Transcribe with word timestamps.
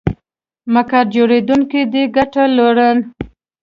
مکان 0.73 1.05
جوړېدنک 1.13 1.71
دې 1.93 2.03
ګټه 2.15 2.43
لورن 2.57 2.97